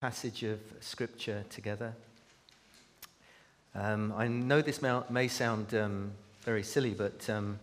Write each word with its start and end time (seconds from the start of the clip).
passage 0.00 0.44
of 0.44 0.58
scripture 0.80 1.44
together. 1.50 1.92
Um, 3.74 4.14
I 4.16 4.28
know 4.28 4.62
this 4.62 4.80
may, 4.80 4.98
may 5.10 5.28
sound 5.28 5.74
um, 5.74 6.12
very 6.40 6.62
silly, 6.62 6.94
but 6.94 7.28
um, 7.28 7.58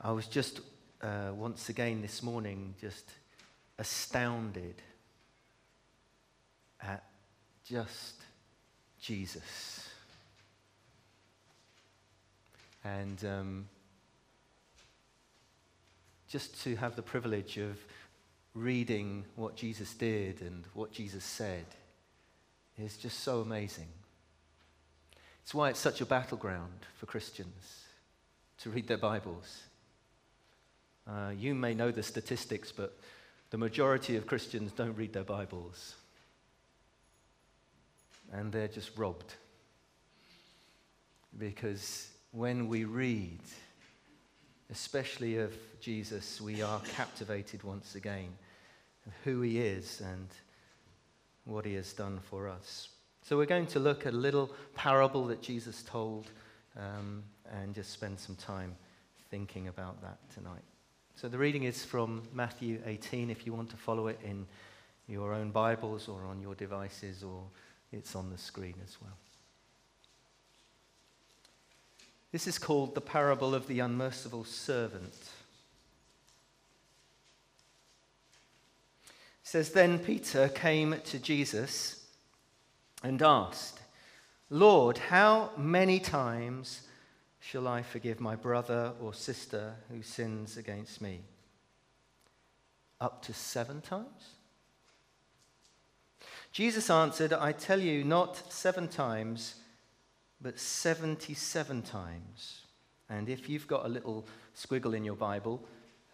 I 0.00 0.12
was 0.12 0.28
just 0.28 0.60
uh, 1.02 1.32
once 1.34 1.68
again 1.68 2.02
this 2.02 2.22
morning 2.22 2.74
just 2.80 3.04
astounded 3.80 4.76
at 6.80 7.02
just 7.64 8.14
Jesus. 9.00 9.88
And 12.84 13.24
um, 13.24 13.68
just 16.28 16.62
to 16.62 16.76
have 16.76 16.94
the 16.94 17.02
privilege 17.02 17.58
of 17.58 17.76
reading 18.54 19.24
what 19.36 19.56
Jesus 19.56 19.94
did 19.94 20.40
and 20.40 20.64
what 20.74 20.92
Jesus 20.92 21.24
said 21.24 21.64
is 22.78 22.96
just 22.96 23.20
so 23.20 23.40
amazing. 23.40 23.88
It's 25.42 25.54
why 25.54 25.70
it's 25.70 25.80
such 25.80 26.00
a 26.00 26.06
battleground 26.06 26.86
for 26.96 27.06
Christians 27.06 27.84
to 28.58 28.70
read 28.70 28.86
their 28.88 28.98
Bibles. 28.98 29.62
Uh, 31.08 31.30
you 31.36 31.54
may 31.54 31.74
know 31.74 31.90
the 31.90 32.02
statistics, 32.02 32.72
but 32.72 32.96
the 33.50 33.58
majority 33.58 34.16
of 34.16 34.26
Christians 34.26 34.72
don't 34.72 34.96
read 34.96 35.12
their 35.12 35.24
Bibles. 35.24 35.94
And 38.32 38.52
they're 38.52 38.68
just 38.68 38.96
robbed. 38.96 39.34
Because 41.36 42.08
when 42.32 42.68
we 42.68 42.84
read, 42.84 43.40
especially 44.70 45.38
of 45.38 45.52
Jesus, 45.80 46.40
we 46.40 46.62
are 46.62 46.80
captivated 46.94 47.62
once 47.62 47.94
again 47.94 48.28
of 49.06 49.12
who 49.24 49.40
he 49.40 49.58
is 49.58 50.00
and 50.00 50.28
what 51.44 51.64
he 51.64 51.74
has 51.74 51.92
done 51.92 52.20
for 52.30 52.48
us. 52.48 52.88
So, 53.22 53.36
we're 53.36 53.46
going 53.46 53.66
to 53.66 53.80
look 53.80 54.06
at 54.06 54.14
a 54.14 54.16
little 54.16 54.50
parable 54.74 55.26
that 55.26 55.42
Jesus 55.42 55.82
told 55.82 56.26
um, 56.78 57.22
and 57.52 57.74
just 57.74 57.90
spend 57.90 58.18
some 58.18 58.36
time 58.36 58.74
thinking 59.30 59.68
about 59.68 60.00
that 60.02 60.18
tonight. 60.34 60.62
So, 61.16 61.28
the 61.28 61.38
reading 61.38 61.64
is 61.64 61.84
from 61.84 62.22
Matthew 62.32 62.80
18, 62.86 63.30
if 63.30 63.46
you 63.46 63.52
want 63.52 63.70
to 63.70 63.76
follow 63.76 64.06
it 64.06 64.18
in 64.24 64.46
your 65.06 65.34
own 65.34 65.50
Bibles 65.50 66.08
or 66.08 66.24
on 66.24 66.40
your 66.40 66.54
devices, 66.54 67.22
or 67.22 67.42
it's 67.92 68.14
on 68.14 68.30
the 68.30 68.38
screen 68.38 68.74
as 68.84 68.96
well. 69.02 69.16
This 72.32 72.46
is 72.46 72.58
called 72.58 72.94
the 72.94 73.00
parable 73.00 73.54
of 73.54 73.66
the 73.66 73.80
unmerciful 73.80 74.44
servant. 74.44 75.14
It 79.04 79.12
says, 79.42 79.70
Then 79.70 79.98
Peter 79.98 80.48
came 80.48 80.96
to 81.06 81.18
Jesus 81.18 82.06
and 83.02 83.20
asked, 83.20 83.80
Lord, 84.48 84.98
how 84.98 85.50
many 85.56 85.98
times 85.98 86.82
shall 87.40 87.66
I 87.66 87.82
forgive 87.82 88.20
my 88.20 88.36
brother 88.36 88.92
or 89.00 89.14
sister 89.14 89.74
who 89.90 90.02
sins 90.02 90.56
against 90.56 91.00
me? 91.00 91.20
Up 93.00 93.22
to 93.22 93.32
seven 93.32 93.80
times? 93.80 94.34
Jesus 96.52 96.90
answered, 96.90 97.32
I 97.32 97.52
tell 97.52 97.80
you, 97.80 98.04
not 98.04 98.52
seven 98.52 98.88
times 98.88 99.54
but 100.40 100.58
77 100.58 101.82
times. 101.82 102.62
And 103.08 103.28
if 103.28 103.48
you've 103.48 103.66
got 103.66 103.84
a 103.84 103.88
little 103.88 104.26
squiggle 104.56 104.96
in 104.96 105.04
your 105.04 105.16
Bible, 105.16 105.66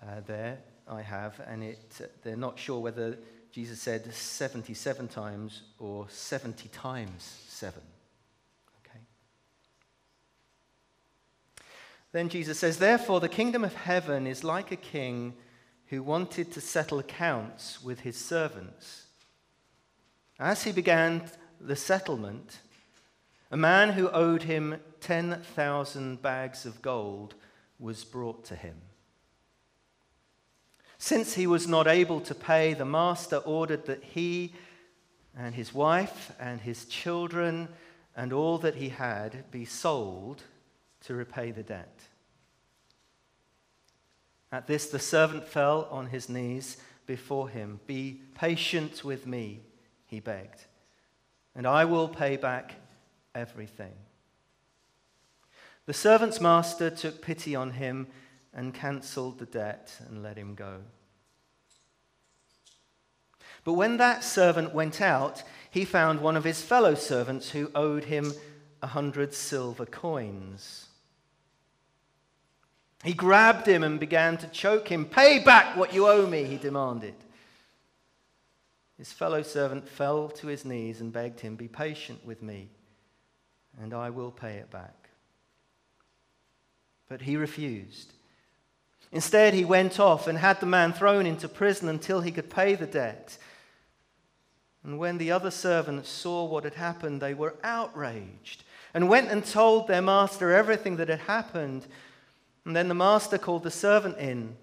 uh, 0.03 0.21
there 0.27 0.59
I 0.89 1.03
have, 1.03 1.41
and 1.47 1.63
it, 1.63 2.01
uh, 2.01 2.07
they're 2.23 2.37
not 2.37 2.59
sure 2.59 2.81
whether 2.81 3.19
Jesus 3.53 3.81
said 3.81 4.13
77 4.13 5.09
times 5.09 5.63
or 5.79 6.07
70 6.09 6.69
times 6.69 7.41
7. 7.49 7.81
Okay. 8.85 8.99
Then 12.13 12.29
Jesus 12.29 12.59
says, 12.59 12.79
Therefore, 12.79 13.21
the 13.21 13.29
kingdom 13.29 13.65
of 13.65 13.75
heaven 13.75 14.27
is 14.27 14.45
like 14.45 14.73
a 14.73 14.77
king 14.77 15.35
who 15.87 16.03
wanted 16.03 16.53
to 16.53 16.61
settle 16.61 16.99
accounts 16.99 17.83
with 17.83 18.01
his 18.01 18.17
servants. 18.17 19.07
As 20.39 20.65
he 20.65 20.73
began 20.73 21.31
the 21.61 21.77
settlement, 21.77 22.59
a 23.51 23.57
man 23.57 23.91
who 23.91 24.09
owed 24.11 24.45
him 24.45 24.81
10,000 25.01 26.21
bags 26.21 26.67
of 26.67 26.83
gold 26.83 27.35
was 27.79 28.05
brought 28.05 28.45
to 28.47 28.57
him. 28.57 28.77
Since 30.99 31.35
he 31.35 31.47
was 31.47 31.69
not 31.69 31.87
able 31.87 32.21
to 32.23 32.35
pay, 32.35 32.75
the 32.75 32.85
master 32.85 33.37
ordered 33.37 33.87
that 33.87 34.03
he 34.03 34.55
and 35.37 35.55
his 35.55 35.75
wife 35.75 36.33
and 36.41 36.61
his 36.61 36.87
children 36.87 37.69
and 38.17 38.33
all 38.33 38.59
that 38.59 38.77
he 38.77 38.89
had 38.89 39.51
be 39.51 39.65
sold 39.65 40.43
to 41.03 41.15
repay 41.15 41.51
the 41.51 41.63
debt. 41.63 42.01
At 44.51 44.67
this, 44.67 44.89
the 44.89 44.99
servant 44.99 45.47
fell 45.47 45.87
on 45.91 46.07
his 46.07 46.29
knees 46.29 46.79
before 47.05 47.49
him. 47.49 47.81
Be 47.87 48.23
patient 48.35 49.05
with 49.05 49.27
me, 49.27 49.61
he 50.07 50.19
begged, 50.19 50.65
and 51.55 51.67
I 51.67 51.85
will 51.85 52.09
pay 52.09 52.37
back 52.37 52.75
everything. 53.37 53.93
The 55.85 55.93
servant's 55.93 56.41
master 56.41 56.91
took 56.91 57.23
pity 57.23 57.55
on 57.55 57.73
him 57.73 58.09
and 58.53 58.75
cancelled 58.75 59.39
the 59.39 59.47
debt 59.47 59.95
and 60.09 60.23
let 60.23 60.37
him 60.37 60.55
go. 60.55 60.79
But 63.63 63.75
when 63.75 63.97
that 63.99 64.25
servant 64.25 64.75
went 64.75 65.01
out, 65.01 65.43
he 65.71 65.85
found 65.85 66.21
one 66.21 66.37
of 66.37 66.45
his 66.45 66.63
fellow 66.63 66.95
servants 66.95 67.51
who 67.51 67.71
owed 67.75 68.05
him 68.05 68.33
a 68.83 68.89
hundred 68.89 69.35
silver 69.35 69.87
coins. 69.87 70.87
He 73.05 73.13
grabbed 73.13 73.67
him 73.67 73.85
and 73.85 74.01
began 74.01 74.39
to 74.39 74.49
choke 74.49 74.89
him. 74.89 75.05
Pay 75.05 75.41
back 75.41 75.77
what 75.77 75.93
you 75.93 76.09
owe 76.09 76.27
me, 76.27 76.45
he 76.45 76.57
demanded. 76.57 77.15
His 78.99 79.13
fellow 79.13 79.43
servant 79.43 79.89
fell 79.89 80.29
to 80.31 80.47
his 80.47 80.65
knees 80.65 81.01
and 81.01 81.13
begged 81.13 81.41
him, 81.41 81.55
Be 81.55 81.69
patient 81.69 82.25
with 82.25 82.43
me 82.43 82.71
and 83.81 83.93
I 83.93 84.11
will 84.11 84.31
pay 84.31 84.55
it 84.57 84.71
back. 84.71 85.11
But 87.09 87.23
he 87.23 87.37
refused. 87.37 88.13
Instead, 89.13 89.55
he 89.55 89.65
went 89.65 90.01
off 90.01 90.27
and 90.27 90.39
had 90.39 90.61
the 90.61 90.67
man 90.67 90.93
thrown 90.93 91.27
into 91.27 91.49
prison 91.49 91.89
until 91.89 92.21
he 92.21 92.33
could 92.33 92.51
pay 92.51 92.75
the 92.75 92.87
debt. 92.87 93.39
And 94.83 94.99
when 94.99 95.19
the 95.19 95.31
other 95.31 95.51
servants 95.51 96.09
saw 96.09 96.45
what 96.45 96.65
had 96.65 96.75
happened, 96.75 97.21
they 97.21 97.35
were 97.35 97.55
outraged 97.63 98.65
and 98.95 99.09
went 99.09 99.31
and 99.31 99.45
told 99.45 99.89
their 99.89 100.03
master 100.03 100.53
everything 100.53 100.97
that 100.97 101.09
had 101.09 101.21
happened. 101.21 101.87
And 102.65 102.75
then 102.75 102.89
the 102.89 102.95
master 102.95 103.39
called 103.39 103.63
the 103.63 103.71
servant 103.71 104.19
in. 104.19 104.57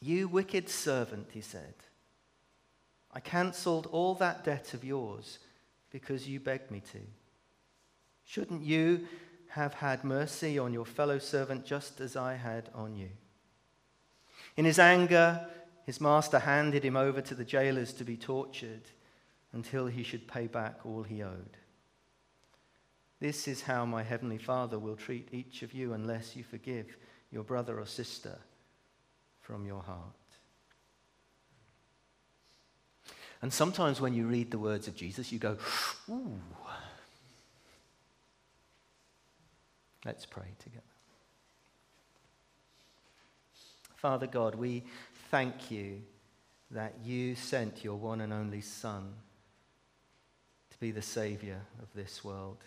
You 0.00 0.28
wicked 0.28 0.68
servant, 0.68 1.28
he 1.32 1.40
said. 1.40 1.74
I 3.12 3.20
cancelled 3.20 3.86
all 3.90 4.14
that 4.16 4.44
debt 4.44 4.72
of 4.74 4.84
yours 4.84 5.38
because 5.90 6.28
you 6.28 6.40
begged 6.40 6.70
me 6.70 6.80
to. 6.92 7.00
Shouldn't 8.30 8.62
you 8.62 9.08
have 9.48 9.74
had 9.74 10.04
mercy 10.04 10.56
on 10.56 10.72
your 10.72 10.86
fellow 10.86 11.18
servant 11.18 11.66
just 11.66 12.00
as 12.00 12.14
I 12.14 12.34
had 12.34 12.70
on 12.76 12.94
you? 12.94 13.08
In 14.56 14.64
his 14.64 14.78
anger, 14.78 15.48
his 15.84 16.00
master 16.00 16.38
handed 16.38 16.84
him 16.84 16.96
over 16.96 17.20
to 17.22 17.34
the 17.34 17.44
jailers 17.44 17.92
to 17.94 18.04
be 18.04 18.16
tortured 18.16 18.82
until 19.52 19.88
he 19.88 20.04
should 20.04 20.28
pay 20.28 20.46
back 20.46 20.78
all 20.84 21.02
he 21.02 21.24
owed. 21.24 21.56
This 23.18 23.48
is 23.48 23.62
how 23.62 23.84
my 23.84 24.04
heavenly 24.04 24.38
Father 24.38 24.78
will 24.78 24.94
treat 24.94 25.26
each 25.32 25.62
of 25.62 25.74
you 25.74 25.92
unless 25.92 26.36
you 26.36 26.44
forgive 26.44 26.96
your 27.32 27.42
brother 27.42 27.80
or 27.80 27.86
sister 27.86 28.38
from 29.40 29.66
your 29.66 29.82
heart. 29.82 30.14
And 33.42 33.52
sometimes 33.52 34.00
when 34.00 34.14
you 34.14 34.28
read 34.28 34.52
the 34.52 34.58
words 34.60 34.86
of 34.86 34.94
Jesus, 34.94 35.32
you 35.32 35.40
go, 35.40 35.56
ooh. 36.08 36.40
Let's 40.04 40.24
pray 40.24 40.54
together. 40.58 40.82
Father 43.96 44.26
God, 44.26 44.54
we 44.54 44.84
thank 45.30 45.70
you 45.70 46.00
that 46.70 46.94
you 47.04 47.34
sent 47.34 47.84
your 47.84 47.96
one 47.96 48.22
and 48.22 48.32
only 48.32 48.62
Son 48.62 49.12
to 50.70 50.78
be 50.78 50.90
the 50.90 51.02
Savior 51.02 51.60
of 51.82 51.88
this 51.94 52.24
world. 52.24 52.58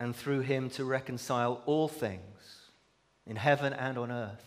And 0.00 0.16
through 0.16 0.40
him 0.40 0.68
to 0.70 0.84
reconcile 0.84 1.62
all 1.66 1.86
things 1.86 2.70
in 3.26 3.36
heaven 3.36 3.72
and 3.72 3.96
on 3.96 4.10
earth. 4.10 4.44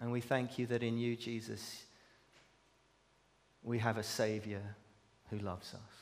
And 0.00 0.10
we 0.12 0.20
thank 0.20 0.58
you 0.58 0.66
that 0.66 0.82
in 0.82 0.96
you, 0.96 1.16
Jesus, 1.16 1.84
we 3.62 3.78
have 3.80 3.98
a 3.98 4.02
Savior 4.02 4.62
who 5.30 5.38
loves 5.38 5.74
us. 5.74 5.95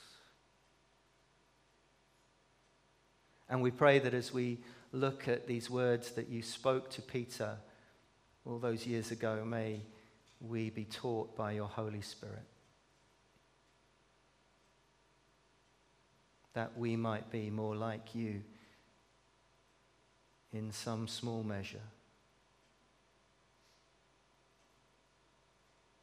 And 3.55 3.63
we 3.63 3.71
pray 3.71 4.01
that 4.01 4.15
as 4.15 4.35
we 4.35 4.59
look 4.91 5.29
at 5.29 5.47
these 5.47 5.71
words 5.71 6.11
that 6.15 6.29
you 6.29 6.43
spoke 6.43 6.91
to 6.91 7.01
Peter 7.01 7.57
all 8.45 8.59
those 8.59 8.85
years 8.85 9.13
ago, 9.13 9.45
may 9.45 9.79
we 10.41 10.71
be 10.71 10.85
taught 10.85 11.37
by 11.37 11.53
your 11.53 11.69
Holy 11.69 12.01
Spirit. 12.01 12.43
That 16.55 16.77
we 16.77 16.97
might 16.97 17.31
be 17.31 17.49
more 17.49 17.77
like 17.77 18.17
you 18.17 18.43
in 20.53 20.73
some 20.73 21.07
small 21.07 21.45
measure. 21.45 21.87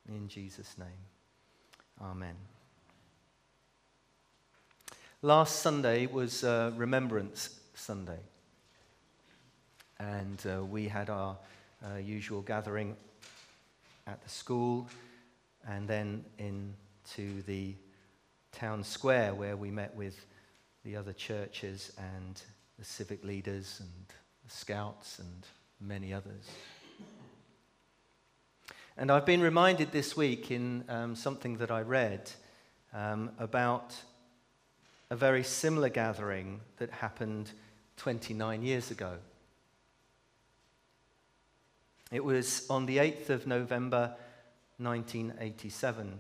In 0.08 0.30
Jesus' 0.30 0.78
name, 0.78 0.88
Amen. 2.02 2.38
Last 5.24 5.60
Sunday 5.60 6.08
was 6.08 6.44
uh, 6.44 6.72
Remembrance 6.76 7.60
Sunday. 7.76 8.18
And 10.00 10.42
uh, 10.48 10.66
we 10.66 10.88
had 10.88 11.12
our 11.12 11.38
uh, 11.86 11.98
usual 11.98 12.42
gathering 12.42 12.96
at 14.08 14.20
the 14.24 14.30
school 14.30 14.90
and 15.68 15.88
then 15.88 16.26
into 16.40 17.44
the 17.44 17.76
town 18.52 18.84
square 18.84 19.36
where 19.36 19.56
we 19.56 19.70
met 19.70 19.96
with 19.96 20.26
the 20.84 20.96
other 20.96 21.14
churches 21.14 21.92
and 22.00 22.42
the 22.80 22.86
civic 22.86 23.24
leaders 23.24 23.80
and 23.80 24.08
the 24.44 24.52
scouts 24.52 25.20
and 25.20 25.46
many 25.80 26.16
others. 26.16 26.50
And 28.98 29.12
I've 29.12 29.28
been 29.28 29.42
reminded 29.42 29.92
this 29.92 30.18
week 30.18 30.50
in 30.50 30.84
um, 30.90 31.16
something 31.16 31.58
that 31.58 31.70
I 31.70 31.82
read 31.82 32.32
um, 32.92 33.30
about 33.38 33.94
a 35.12 35.16
very 35.16 35.44
similar 35.44 35.90
gathering 35.90 36.62
that 36.78 36.90
happened 36.90 37.52
29 37.98 38.64
years 38.64 38.92
ago. 38.92 39.18
It 42.14 42.24
was 42.24 42.66
on 42.70 42.86
the 42.86 42.98
8th 42.98 43.30
of 43.30 43.46
November 43.46 44.16
1987. 44.78 46.18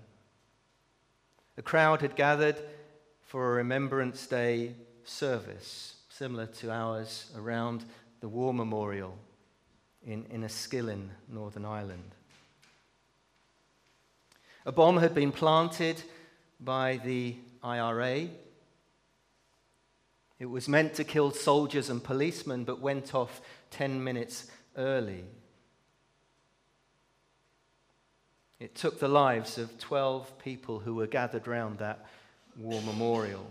A 1.57 1.61
crowd 1.61 2.01
had 2.01 2.17
gathered 2.17 2.57
for 3.21 3.53
a 3.53 3.55
Remembrance 3.55 4.27
Day 4.27 4.75
service, 5.05 5.95
similar 6.09 6.47
to 6.47 6.69
ours, 6.69 7.31
around 7.37 7.85
the 8.19 8.27
War 8.27 8.53
Memorial 8.53 9.17
in 10.05 10.25
Enniskillen, 10.25 11.07
Northern 11.29 11.63
Ireland. 11.63 12.11
A 14.65 14.73
bomb 14.73 14.97
had 14.97 15.15
been 15.15 15.31
planted 15.31 16.03
by 16.59 16.97
the 16.97 17.37
IRA 17.63 18.27
it 20.41 20.49
was 20.49 20.67
meant 20.67 20.95
to 20.95 21.03
kill 21.03 21.29
soldiers 21.29 21.91
and 21.91 22.03
policemen, 22.03 22.63
but 22.63 22.79
went 22.79 23.13
off 23.13 23.41
10 23.69 24.03
minutes 24.03 24.47
early. 24.75 25.23
It 28.59 28.73
took 28.73 28.99
the 28.99 29.07
lives 29.07 29.59
of 29.59 29.77
12 29.77 30.39
people 30.39 30.79
who 30.79 30.95
were 30.95 31.05
gathered 31.05 31.47
round 31.47 31.77
that 31.77 32.07
war 32.57 32.81
memorial. 32.81 33.45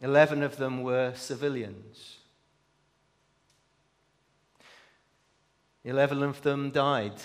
Eleven 0.00 0.42
of 0.42 0.56
them 0.56 0.82
were 0.82 1.12
civilians. 1.14 2.16
Eleven 5.84 6.24
of 6.24 6.42
them 6.42 6.70
died 6.72 7.22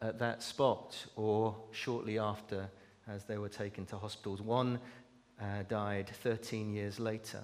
at 0.00 0.20
that 0.20 0.40
spot 0.40 1.06
or 1.16 1.56
shortly 1.72 2.16
after 2.16 2.70
as 3.08 3.24
they 3.24 3.38
were 3.38 3.48
taken 3.48 3.86
to 3.86 3.96
hospitals. 3.96 4.40
One 4.40 4.78
uh, 5.40 5.62
died 5.68 6.10
13 6.22 6.72
years 6.72 6.98
later, 6.98 7.42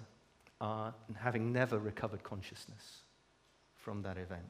uh, 0.61 0.93
having 1.17 1.53
never 1.53 1.79
recovered 1.79 2.23
consciousness 2.23 3.01
from 3.77 4.03
that 4.03 4.19
event. 4.19 4.43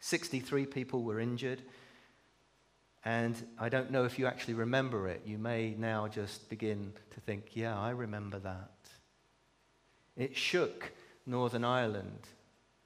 63 0.00 0.66
people 0.66 1.02
were 1.02 1.20
injured. 1.20 1.62
And 3.04 3.34
I 3.58 3.68
don't 3.68 3.90
know 3.90 4.04
if 4.04 4.18
you 4.18 4.26
actually 4.26 4.54
remember 4.54 5.08
it. 5.08 5.22
You 5.24 5.38
may 5.38 5.74
now 5.78 6.08
just 6.08 6.48
begin 6.50 6.92
to 7.12 7.20
think, 7.20 7.50
yeah, 7.54 7.78
I 7.78 7.90
remember 7.90 8.38
that. 8.40 8.70
It 10.16 10.36
shook 10.36 10.92
Northern 11.24 11.64
Ireland 11.64 12.28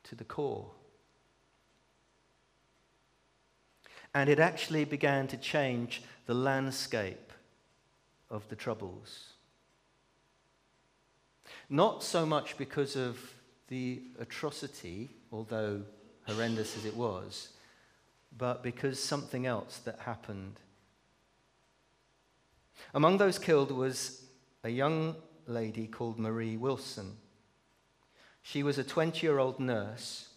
to 0.05 0.15
the 0.15 0.25
core. 0.25 0.71
And 4.15 4.31
it 4.31 4.39
actually 4.39 4.85
began 4.85 5.27
to 5.29 5.37
change 5.37 6.03
the 6.27 6.35
landscape 6.35 7.33
of 8.31 8.49
the 8.49 8.57
Troubles. 8.57 9.31
Not 11.69 12.03
so 12.03 12.25
much 12.25 12.57
because 12.57 12.97
of 12.97 13.19
the 13.69 14.03
atrocity, 14.19 15.11
although 15.33 15.83
horrendous 16.27 16.77
as 16.77 16.85
it 16.85 16.97
was, 16.97 17.51
but 18.37 18.63
because 18.63 19.03
something 19.03 19.47
else 19.47 19.79
that 19.85 19.99
happened. 20.01 20.61
Among 22.93 23.19
those 23.19 23.39
killed 23.39 23.71
was 23.71 24.25
a 24.63 24.69
young 24.69 25.17
lady 25.47 25.87
called 25.87 26.19
Marie 26.19 26.57
Wilson. 26.57 27.17
She 28.43 28.63
was 28.63 28.79
a 28.79 28.85
20 28.85 29.27
year 29.27 29.39
old 29.39 29.59
nurse 29.59 30.29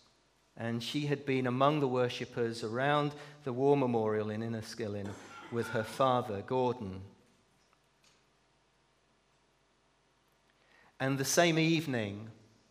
and 0.57 0.81
she 0.81 1.05
had 1.05 1.25
been 1.25 1.45
among 1.45 1.79
the 1.79 1.87
worshippers 1.87 2.63
around 2.63 3.11
the 3.43 3.53
war 3.53 3.77
memorial 3.77 4.31
in 4.31 4.41
Enniskillen 4.41 5.09
with 5.51 5.67
her 5.67 5.83
father, 5.83 6.41
Gordon. 6.41 7.01
And 10.99 11.17
the 11.17 11.25
same 11.25 11.59
evening, 11.59 12.29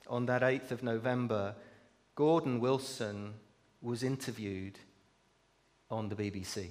on 0.08 0.26
that 0.26 0.42
8th 0.42 0.72
of 0.72 0.82
November, 0.82 1.54
Gordon 2.16 2.58
Wilson 2.58 3.34
was 3.80 4.02
interviewed 4.02 4.80
on 5.88 6.08
the 6.08 6.16
BBC. 6.16 6.70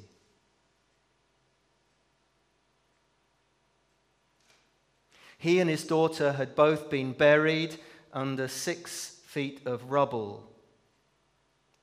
He 5.38 5.60
and 5.60 5.70
his 5.70 5.86
daughter 5.86 6.34
had 6.34 6.56
both 6.56 6.90
been 6.90 7.14
buried 7.14 7.76
under 8.12 8.48
six 8.50 9.22
feet 9.28 9.62
of 9.66 9.92
rubble 9.92 10.55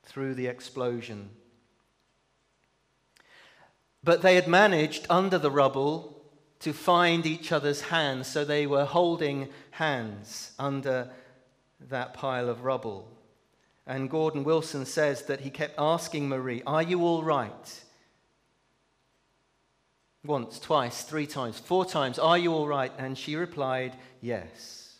through 0.03 0.35
the 0.35 0.47
explosion. 0.47 1.29
But 4.03 4.21
they 4.21 4.35
had 4.35 4.47
managed 4.47 5.05
under 5.09 5.37
the 5.37 5.51
rubble 5.51 6.21
to 6.59 6.73
find 6.73 7.25
each 7.25 7.51
other's 7.51 7.81
hands, 7.81 8.27
so 8.27 8.45
they 8.45 8.65
were 8.67 8.85
holding 8.85 9.49
hands 9.71 10.51
under 10.59 11.09
that 11.89 12.13
pile 12.13 12.49
of 12.49 12.63
rubble. 12.63 13.09
And 13.85 14.09
Gordon 14.09 14.43
Wilson 14.43 14.85
says 14.85 15.23
that 15.23 15.41
he 15.41 15.49
kept 15.49 15.75
asking 15.77 16.29
Marie, 16.29 16.63
Are 16.65 16.83
you 16.83 17.01
all 17.01 17.23
right? 17.23 17.83
Once, 20.25 20.57
twice, 20.57 21.03
three 21.03 21.27
times, 21.27 21.59
four 21.59 21.85
times, 21.85 22.17
Are 22.17 22.37
you 22.37 22.53
all 22.53 22.67
right? 22.67 22.93
And 22.97 23.17
she 23.17 23.35
replied, 23.35 23.97
Yes. 24.21 24.95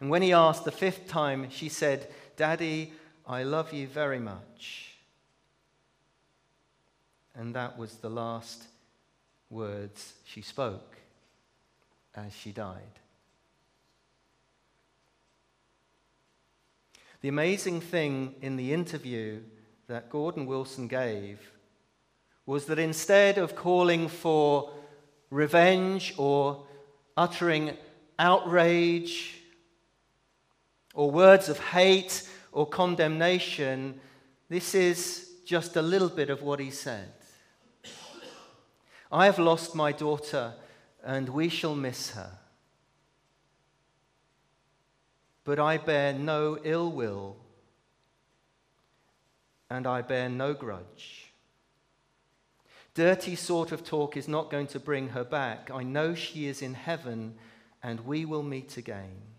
And 0.00 0.08
when 0.08 0.22
he 0.22 0.32
asked 0.32 0.64
the 0.64 0.72
fifth 0.72 1.08
time, 1.08 1.48
she 1.50 1.68
said, 1.68 2.08
Daddy, 2.36 2.92
I 3.26 3.42
love 3.42 3.72
you 3.72 3.86
very 3.86 4.18
much. 4.18 4.94
And 7.34 7.54
that 7.54 7.78
was 7.78 7.96
the 7.96 8.10
last 8.10 8.64
words 9.50 10.12
she 10.24 10.42
spoke 10.42 10.96
as 12.14 12.34
she 12.34 12.52
died. 12.52 13.00
The 17.22 17.28
amazing 17.28 17.80
thing 17.80 18.34
in 18.42 18.56
the 18.56 18.74
interview 18.74 19.40
that 19.86 20.10
Gordon 20.10 20.44
Wilson 20.44 20.88
gave 20.88 21.40
was 22.44 22.66
that 22.66 22.78
instead 22.78 23.38
of 23.38 23.56
calling 23.56 24.08
for 24.08 24.70
revenge 25.30 26.12
or 26.18 26.66
uttering 27.16 27.76
outrage 28.18 29.40
or 30.92 31.10
words 31.10 31.48
of 31.48 31.58
hate 31.58 32.28
or 32.54 32.66
condemnation, 32.68 34.00
this 34.48 34.76
is 34.76 35.28
just 35.44 35.74
a 35.76 35.82
little 35.82 36.08
bit 36.08 36.30
of 36.30 36.40
what 36.40 36.60
he 36.60 36.70
said. 36.70 37.12
I 39.10 39.26
have 39.26 39.40
lost 39.40 39.74
my 39.74 39.90
daughter, 39.90 40.54
and 41.04 41.28
we 41.28 41.48
shall 41.48 41.74
miss 41.74 42.12
her. 42.12 42.30
But 45.42 45.58
I 45.58 45.78
bear 45.78 46.12
no 46.12 46.56
ill 46.62 46.90
will, 46.92 47.36
and 49.68 49.86
I 49.86 50.00
bear 50.02 50.28
no 50.28 50.54
grudge. 50.54 51.32
Dirty 52.94 53.34
sort 53.34 53.72
of 53.72 53.82
talk 53.84 54.16
is 54.16 54.28
not 54.28 54.48
going 54.48 54.68
to 54.68 54.78
bring 54.78 55.08
her 55.08 55.24
back. 55.24 55.72
I 55.72 55.82
know 55.82 56.14
she 56.14 56.46
is 56.46 56.62
in 56.62 56.74
heaven, 56.74 57.34
and 57.82 58.06
we 58.06 58.24
will 58.24 58.44
meet 58.44 58.76
again. 58.76 59.33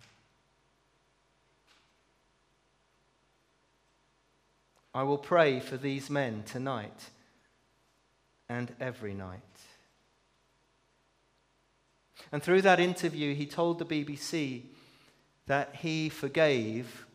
I 4.95 5.03
will 5.03 5.17
pray 5.17 5.59
for 5.59 5.75
these 5.75 6.09
men 6.09 6.43
tonight 6.43 7.09
and 8.47 8.73
every 8.79 9.13
night. 9.13 9.41
And 12.31 12.41
through 12.41 12.61
that 12.61 12.79
interview, 12.79 13.35
he 13.35 13.45
told 13.45 13.77
the 13.77 13.85
BBC 13.85 14.61
that 15.47 15.75
he 15.75 16.07
forgave 16.07 17.05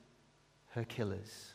her 0.73 0.85
killers. 0.85 1.53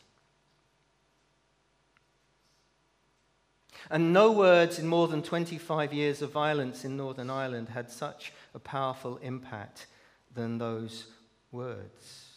And 3.88 4.12
no 4.12 4.32
words 4.32 4.80
in 4.80 4.88
more 4.88 5.06
than 5.06 5.22
25 5.22 5.94
years 5.94 6.22
of 6.22 6.32
violence 6.32 6.84
in 6.84 6.96
Northern 6.96 7.30
Ireland 7.30 7.68
had 7.68 7.88
such 7.88 8.32
a 8.52 8.58
powerful 8.58 9.18
impact 9.18 9.86
than 10.34 10.58
those 10.58 11.06
words. 11.52 12.35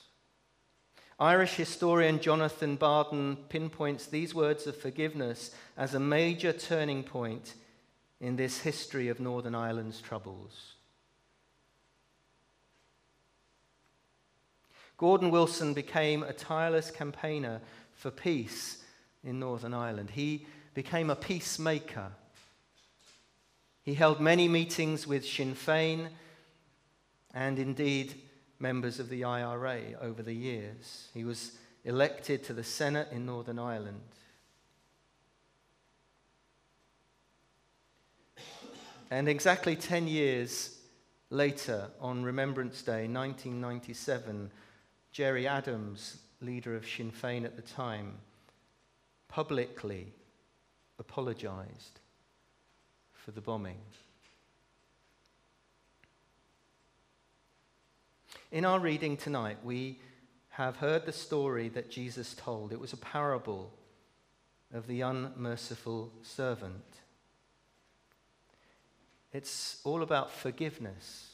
Irish 1.19 1.55
historian 1.55 2.19
Jonathan 2.19 2.77
Bardon 2.77 3.37
pinpoints 3.49 4.05
these 4.07 4.33
words 4.33 4.67
of 4.67 4.77
forgiveness 4.77 5.53
as 5.75 5.93
a 5.93 5.99
major 5.99 6.53
turning 6.53 7.03
point 7.03 7.55
in 8.21 8.37
this 8.37 8.59
history 8.59 9.09
of 9.09 9.19
Northern 9.19 9.53
Ireland's 9.53 9.99
troubles. 9.99 10.75
Gordon 14.97 15.31
Wilson 15.31 15.73
became 15.73 16.23
a 16.23 16.33
tireless 16.33 16.91
campaigner 16.91 17.61
for 17.93 18.11
peace 18.11 18.83
in 19.23 19.39
Northern 19.39 19.73
Ireland. 19.73 20.11
He 20.11 20.45
became 20.73 21.09
a 21.09 21.15
peacemaker. 21.15 22.11
He 23.83 23.93
held 23.93 24.21
many 24.21 24.47
meetings 24.47 25.07
with 25.07 25.25
Sinn 25.25 25.55
Féin 25.55 26.09
and 27.33 27.59
indeed 27.59 28.21
members 28.59 28.99
of 28.99 29.09
the 29.09 29.23
IRA 29.23 29.81
over 30.01 30.21
the 30.21 30.33
years. 30.33 31.07
He 31.13 31.23
was 31.23 31.53
elected 31.85 32.43
to 32.43 32.53
the 32.53 32.63
Senate 32.63 33.07
in 33.11 33.25
Northern 33.25 33.57
Ireland. 33.57 34.01
And 39.11 39.27
exactly 39.27 39.75
10 39.75 40.07
years 40.07 40.77
later, 41.29 41.89
on 41.99 42.23
Remembrance 42.23 42.81
Day 42.83 43.07
1997, 43.07 44.51
Gerry 45.11 45.47
Adams, 45.47 46.17
leader 46.41 46.75
of 46.75 46.87
Sinn 46.87 47.11
Féin 47.11 47.43
at 47.43 47.55
the 47.55 47.61
time, 47.61 48.13
publicly 49.27 50.13
apologized 50.99 51.99
for 53.13 53.31
the 53.31 53.41
bombing. 53.41 53.79
In 58.51 58.65
our 58.65 58.79
reading 58.79 59.15
tonight, 59.15 59.57
we 59.63 59.99
have 60.49 60.77
heard 60.77 61.05
the 61.05 61.11
story 61.11 61.69
that 61.69 61.91
Jesus 61.91 62.33
told. 62.33 62.73
It 62.73 62.79
was 62.79 62.93
a 62.93 62.97
parable 62.97 63.71
of 64.73 64.87
the 64.87 65.01
unmerciful 65.01 66.11
servant. 66.23 66.83
It's 69.31 69.79
all 69.83 70.01
about 70.01 70.31
forgiveness. 70.31 71.27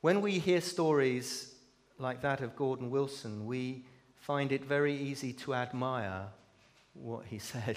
When 0.00 0.22
we 0.22 0.38
hear 0.38 0.62
stories 0.62 1.54
like 1.98 2.22
that 2.22 2.40
of 2.40 2.56
Gordon 2.56 2.88
Wilson, 2.88 3.44
we 3.44 3.84
find 4.14 4.52
it 4.52 4.64
very 4.64 4.96
easy 4.96 5.34
to 5.34 5.54
admire 5.54 6.28
what 6.94 7.26
he 7.26 7.38
said, 7.52 7.76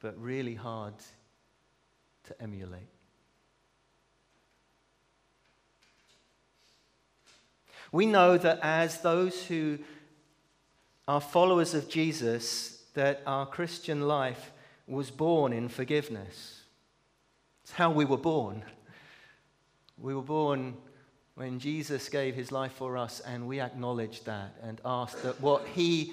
but 0.00 0.18
really 0.18 0.54
hard 0.54 0.94
to 2.30 2.42
emulate. 2.42 2.88
We 7.92 8.06
know 8.06 8.38
that 8.38 8.60
as 8.62 9.00
those 9.00 9.44
who 9.46 9.78
are 11.08 11.20
followers 11.20 11.74
of 11.74 11.88
Jesus, 11.88 12.84
that 12.94 13.20
our 13.26 13.46
Christian 13.46 14.06
life 14.06 14.52
was 14.86 15.10
born 15.10 15.52
in 15.52 15.68
forgiveness. 15.68 16.62
It's 17.64 17.72
how 17.72 17.90
we 17.90 18.04
were 18.04 18.16
born. 18.16 18.62
We 19.98 20.14
were 20.14 20.22
born 20.22 20.76
when 21.34 21.58
Jesus 21.58 22.08
gave 22.08 22.36
his 22.36 22.52
life 22.52 22.72
for 22.72 22.96
us, 22.96 23.18
and 23.20 23.48
we 23.48 23.60
acknowledged 23.60 24.26
that 24.26 24.54
and 24.62 24.80
asked 24.84 25.24
that 25.24 25.40
what 25.40 25.66
he 25.66 26.12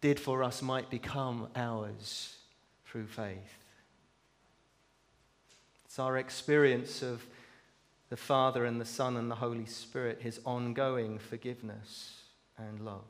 did 0.00 0.18
for 0.18 0.42
us 0.42 0.62
might 0.62 0.90
become 0.90 1.46
ours 1.54 2.36
through 2.86 3.06
faith. 3.06 3.61
It's 5.92 5.98
our 5.98 6.16
experience 6.16 7.02
of 7.02 7.22
the 8.08 8.16
Father 8.16 8.64
and 8.64 8.80
the 8.80 8.84
Son 8.86 9.18
and 9.18 9.30
the 9.30 9.34
Holy 9.34 9.66
Spirit, 9.66 10.22
his 10.22 10.40
ongoing 10.46 11.18
forgiveness 11.18 12.22
and 12.56 12.80
love. 12.80 13.04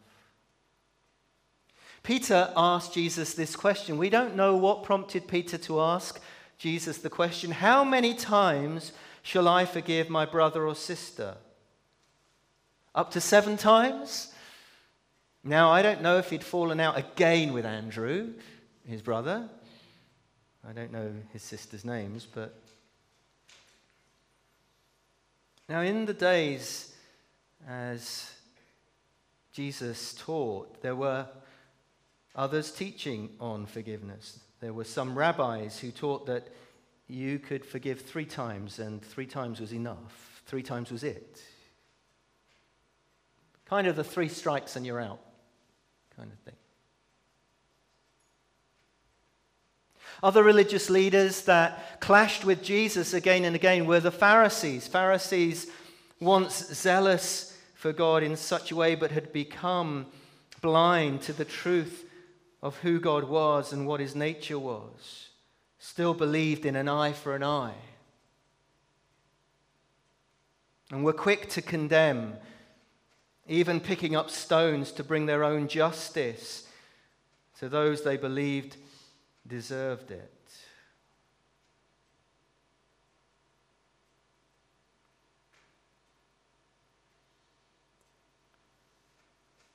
Peter 2.02 2.52
asked 2.56 2.92
Jesus 2.92 3.34
this 3.34 3.54
question. 3.54 3.98
We 3.98 4.10
don't 4.10 4.34
know 4.34 4.56
what 4.56 4.82
prompted 4.82 5.28
Peter 5.28 5.56
to 5.58 5.80
ask 5.80 6.20
Jesus 6.58 6.98
the 6.98 7.08
question 7.08 7.52
How 7.52 7.84
many 7.84 8.14
times 8.14 8.90
shall 9.22 9.46
I 9.46 9.64
forgive 9.64 10.10
my 10.10 10.26
brother 10.26 10.66
or 10.66 10.74
sister? 10.74 11.36
Up 12.96 13.12
to 13.12 13.20
seven 13.20 13.56
times? 13.56 14.34
Now, 15.44 15.70
I 15.70 15.82
don't 15.82 16.02
know 16.02 16.18
if 16.18 16.30
he'd 16.30 16.42
fallen 16.42 16.80
out 16.80 16.98
again 16.98 17.52
with 17.52 17.64
Andrew, 17.64 18.32
his 18.84 19.02
brother. 19.02 19.48
I 20.68 20.72
don't 20.72 20.92
know 20.92 21.12
his 21.32 21.42
sister's 21.42 21.84
names, 21.84 22.26
but 22.32 22.54
Now, 25.72 25.80
in 25.80 26.04
the 26.04 26.12
days 26.12 26.92
as 27.66 28.30
Jesus 29.54 30.12
taught, 30.14 30.82
there 30.82 30.94
were 30.94 31.26
others 32.36 32.70
teaching 32.72 33.30
on 33.40 33.64
forgiveness. 33.64 34.40
There 34.60 34.74
were 34.74 34.84
some 34.84 35.16
rabbis 35.16 35.78
who 35.78 35.90
taught 35.90 36.26
that 36.26 36.48
you 37.08 37.38
could 37.38 37.64
forgive 37.64 38.02
three 38.02 38.26
times, 38.26 38.78
and 38.78 39.02
three 39.02 39.24
times 39.24 39.60
was 39.60 39.72
enough. 39.72 40.42
Three 40.44 40.62
times 40.62 40.90
was 40.90 41.04
it. 41.04 41.40
Kind 43.64 43.86
of 43.86 43.96
the 43.96 44.04
three 44.04 44.28
strikes 44.28 44.76
and 44.76 44.84
you're 44.84 45.00
out 45.00 45.20
kind 46.14 46.30
of 46.30 46.38
thing. 46.40 46.61
Other 50.22 50.44
religious 50.44 50.88
leaders 50.88 51.42
that 51.46 52.00
clashed 52.00 52.44
with 52.44 52.62
Jesus 52.62 53.12
again 53.12 53.44
and 53.44 53.56
again 53.56 53.86
were 53.86 53.98
the 53.98 54.12
Pharisees. 54.12 54.86
Pharisees, 54.86 55.68
once 56.20 56.72
zealous 56.72 57.58
for 57.74 57.92
God 57.92 58.22
in 58.22 58.36
such 58.36 58.70
a 58.70 58.76
way, 58.76 58.94
but 58.94 59.10
had 59.10 59.32
become 59.32 60.06
blind 60.60 61.22
to 61.22 61.32
the 61.32 61.44
truth 61.44 62.08
of 62.62 62.78
who 62.78 63.00
God 63.00 63.24
was 63.24 63.72
and 63.72 63.86
what 63.86 63.98
his 63.98 64.14
nature 64.14 64.58
was, 64.58 65.28
still 65.80 66.14
believed 66.14 66.64
in 66.64 66.76
an 66.76 66.88
eye 66.88 67.12
for 67.12 67.34
an 67.34 67.42
eye. 67.42 67.74
And 70.92 71.04
were 71.04 71.12
quick 71.12 71.48
to 71.50 71.62
condemn, 71.62 72.34
even 73.48 73.80
picking 73.80 74.14
up 74.14 74.30
stones 74.30 74.92
to 74.92 75.02
bring 75.02 75.26
their 75.26 75.42
own 75.42 75.66
justice 75.66 76.68
to 77.58 77.68
those 77.68 78.04
they 78.04 78.16
believed 78.16 78.76
deserved 79.46 80.10
it. 80.10 80.30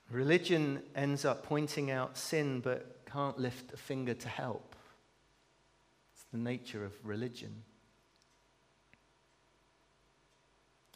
Religion 0.10 0.82
ends 0.96 1.26
up 1.26 1.44
pointing 1.44 1.92
out 1.92 2.18
sin 2.18 2.62
but 2.62 3.06
can't 3.12 3.38
lift 3.38 3.74
a 3.74 3.78
finger 3.78 4.14
to 4.14 4.30
help. 4.30 4.76
It's 6.14 6.26
the 6.32 6.38
nature 6.38 6.86
of 6.86 6.94
religion. 7.04 7.64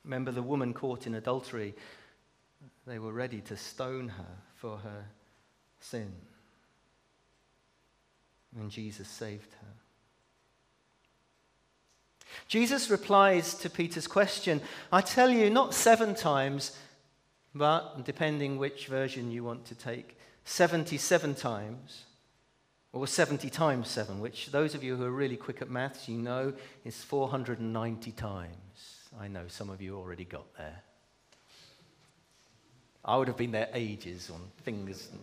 Remember 0.05 0.31
the 0.31 0.41
woman 0.41 0.73
caught 0.73 1.05
in 1.07 1.15
adultery? 1.15 1.75
They 2.87 2.99
were 2.99 3.11
ready 3.11 3.41
to 3.41 3.57
stone 3.57 4.07
her 4.07 4.37
for 4.55 4.77
her 4.77 5.05
sin 5.79 6.13
and 8.59 8.69
Jesus 8.69 9.07
saved 9.07 9.53
her. 9.53 9.67
Jesus 12.47 12.89
replies 12.89 13.53
to 13.55 13.69
Peter's 13.69 14.07
question 14.07 14.61
I 14.91 15.01
tell 15.01 15.29
you, 15.29 15.49
not 15.49 15.73
seven 15.73 16.15
times, 16.15 16.77
but 17.53 18.03
depending 18.05 18.57
which 18.57 18.87
version 18.87 19.31
you 19.31 19.43
want 19.43 19.65
to 19.65 19.75
take, 19.75 20.17
77 20.45 21.35
times, 21.35 22.05
or 22.93 23.07
70 23.07 23.49
times 23.49 23.87
7, 23.89 24.19
which 24.19 24.51
those 24.51 24.75
of 24.75 24.83
you 24.83 24.95
who 24.95 25.05
are 25.05 25.11
really 25.11 25.37
quick 25.37 25.61
at 25.61 25.69
maths, 25.69 26.09
you 26.09 26.17
know 26.17 26.53
is 26.83 27.03
490 27.03 28.11
times. 28.11 29.09
I 29.19 29.27
know 29.27 29.43
some 29.47 29.69
of 29.69 29.81
you 29.81 29.97
already 29.97 30.25
got 30.25 30.45
there. 30.57 30.83
I 33.03 33.17
would 33.17 33.27
have 33.27 33.37
been 33.37 33.51
there 33.51 33.69
ages 33.73 34.29
on 34.31 34.41
fingers 34.63 35.09
and 35.11 35.21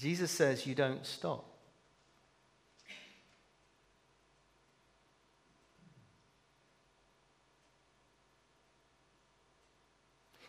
Jesus 0.00 0.30
says 0.30 0.66
you 0.66 0.74
don't 0.74 1.04
stop. 1.04 1.44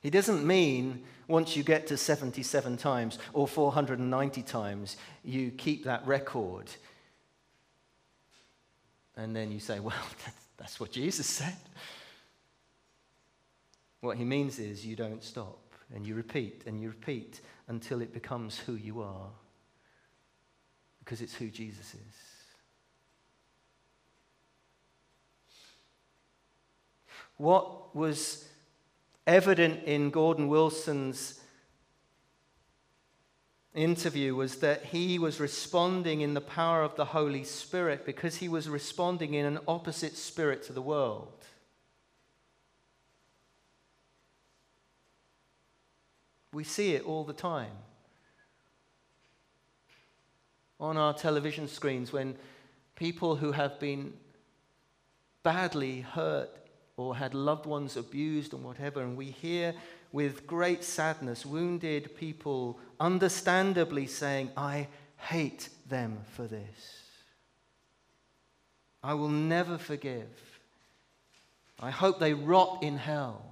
He 0.02 0.10
doesn't 0.10 0.48
mean 0.48 1.04
once 1.28 1.58
you 1.58 1.64
get 1.64 1.88
to 1.88 1.98
77 1.98 2.78
times 2.78 3.20
or 3.34 3.46
490 3.46 4.42
times, 4.42 4.96
you 5.22 5.52
keep 5.52 5.84
that 5.84 6.08
record. 6.08 6.72
And 9.18 9.36
then 9.36 9.52
you 9.52 9.60
say, 9.60 9.80
well, 9.82 9.94
that's 10.58 10.80
what 10.80 10.92
Jesus 10.92 11.28
said. 11.28 11.58
What 14.00 14.16
he 14.16 14.24
means 14.24 14.60
is 14.60 14.86
you 14.86 14.96
don't 14.96 15.22
stop 15.22 15.60
and 15.94 16.08
you 16.08 16.16
repeat 16.16 16.64
and 16.66 16.82
you 16.82 16.88
repeat 16.88 17.42
until 17.68 18.02
it 18.02 18.14
becomes 18.14 18.58
who 18.58 18.76
you 18.76 19.02
are. 19.02 19.28
Because 21.04 21.22
it's 21.22 21.36
who 21.36 21.50
Jesus 21.50 21.94
is. 21.94 22.16
What 27.38 27.96
was 27.96 28.48
evident 29.26 29.84
in 29.86 30.12
Gordon 30.12 30.48
Wilson's 30.48 31.40
interview 33.74 34.36
was 34.36 34.58
that 34.58 34.86
he 34.86 35.18
was 35.18 35.40
responding 35.40 36.22
in 36.22 36.34
the 36.34 36.42
power 36.42 36.84
of 36.84 36.96
the 36.96 37.06
Holy 37.06 37.44
Spirit 37.44 38.06
because 38.06 38.38
he 38.38 38.50
was 38.50 38.70
responding 38.70 39.34
in 39.34 39.46
an 39.46 39.60
opposite 39.68 40.18
spirit 40.18 40.64
to 40.64 40.74
the 40.74 40.82
world. 40.82 41.44
We 46.54 46.66
see 46.66 46.94
it 46.96 47.06
all 47.06 47.24
the 47.24 47.34
time. 47.34 47.72
On 50.82 50.98
our 50.98 51.14
television 51.14 51.68
screens, 51.68 52.12
when 52.12 52.36
people 52.96 53.36
who 53.36 53.52
have 53.52 53.80
been 53.80 54.14
badly 55.44 56.02
hurt 56.02 56.50
or 56.98 57.16
had 57.16 57.34
loved 57.36 57.68
ones 57.68 57.96
abused 57.96 58.54
and 58.54 58.64
whatever, 58.64 59.02
and 59.02 59.16
we 59.16 59.28
hear 59.28 59.76
with 60.12 60.48
great 60.48 60.84
sadness 60.84 61.46
wounded 61.46 62.16
people 62.18 62.80
understandably 63.00 64.08
saying, 64.08 64.50
I 64.58 64.88
hate 65.18 65.70
them 65.88 66.18
for 66.34 66.48
this. 66.48 67.06
I 69.04 69.14
will 69.14 69.30
never 69.30 69.78
forgive. 69.78 70.60
I 71.80 71.92
hope 71.92 72.20
they 72.20 72.34
rot 72.34 72.82
in 72.82 72.98
hell. 72.98 73.46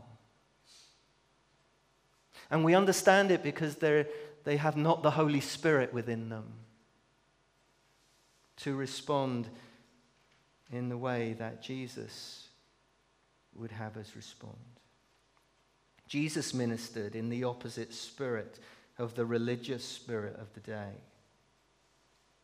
And 2.51 2.65
we 2.65 2.73
understand 2.73 3.29
it 3.29 3.43
because 3.43 3.75
they 3.75 4.57
have 4.57 4.75
not 4.75 5.03
the 5.03 5.11
Holy 5.11 5.41
Spirit 5.41 5.93
within 5.93 6.29
them 6.29 6.53
to 8.59 8.75
respond 8.75 9.47
in 10.71 10.89
the 10.89 10.97
way 10.97 11.33
that 11.33 11.61
Jesus 11.61 12.47
would 13.55 13.71
have 13.71 13.97
us 13.97 14.11
respond. 14.15 14.55
Jesus 16.07 16.53
ministered 16.53 17.15
in 17.15 17.29
the 17.29 17.43
opposite 17.43 17.93
spirit 17.93 18.59
of 18.97 19.15
the 19.15 19.25
religious 19.25 19.83
spirit 19.83 20.35
of 20.39 20.53
the 20.53 20.59
day. 20.59 20.91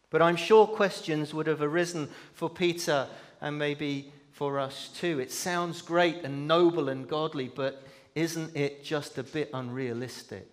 But 0.09 0.21
I'm 0.21 0.35
sure 0.35 0.67
questions 0.67 1.33
would 1.33 1.47
have 1.47 1.61
arisen 1.61 2.09
for 2.33 2.49
Peter 2.49 3.07
and 3.41 3.57
maybe 3.57 4.11
for 4.31 4.59
us 4.59 4.89
too. 4.95 5.19
It 5.19 5.31
sounds 5.31 5.81
great 5.81 6.23
and 6.23 6.47
noble 6.47 6.89
and 6.89 7.07
godly, 7.07 7.51
but 7.53 7.83
isn't 8.13 8.55
it 8.55 8.83
just 8.83 9.17
a 9.17 9.23
bit 9.23 9.49
unrealistic? 9.53 10.47